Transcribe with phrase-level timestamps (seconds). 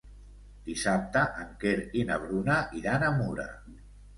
[0.69, 3.51] Dissabte en Quer i na Bruna iran a Mura.